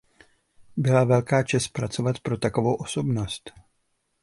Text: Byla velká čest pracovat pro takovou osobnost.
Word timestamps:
Byla 0.77 1.03
velká 1.03 1.43
čest 1.43 1.67
pracovat 1.67 2.19
pro 2.19 2.37
takovou 2.37 2.73
osobnost. 2.75 3.51